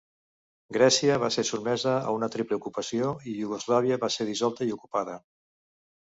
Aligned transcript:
Grècia 0.75 1.17
va 1.23 1.27
ser 1.33 1.43
sotmesa 1.49 1.91
a 2.11 2.15
una 2.19 2.29
triple 2.35 2.57
ocupació 2.61 3.11
i 3.33 3.35
Iugoslàvia 3.41 3.99
va 4.05 4.09
ser 4.15 4.27
dissolta 4.31 4.67
i 4.71 4.75
ocupada. 4.77 5.19